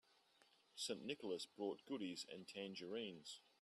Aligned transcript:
St. 0.75 1.03
Nicholas 1.03 1.45
brought 1.45 1.85
goodies 1.85 2.25
and 2.33 2.47
tangerines. 2.47 3.39